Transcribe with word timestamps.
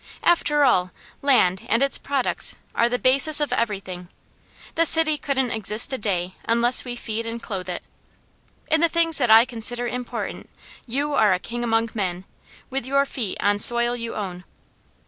After 0.23 0.63
all, 0.63 0.89
land 1.21 1.67
and 1.69 1.83
its 1.83 1.99
products 1.99 2.55
are 2.73 2.89
the 2.89 2.97
basis 2.97 3.39
of 3.39 3.53
everything; 3.53 4.07
the 4.73 4.83
city 4.87 5.15
couldn't 5.15 5.51
exist 5.51 5.93
a 5.93 5.97
day 5.99 6.33
unless 6.45 6.83
we 6.83 6.95
feed 6.95 7.27
and 7.27 7.39
clothe 7.39 7.69
it. 7.69 7.83
In 8.71 8.81
the 8.81 8.89
things 8.89 9.19
that 9.19 9.29
I 9.29 9.45
consider 9.45 9.85
important, 9.87 10.49
you 10.87 11.13
are 11.13 11.33
a 11.33 11.39
king 11.39 11.63
among 11.63 11.91
men, 11.93 12.25
with 12.71 12.87
your 12.87 13.05
feet 13.05 13.37
on 13.41 13.59
soil 13.59 13.95
you 13.95 14.15
own." 14.15 14.43